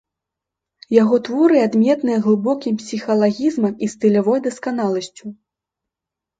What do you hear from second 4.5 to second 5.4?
дасканаласцю.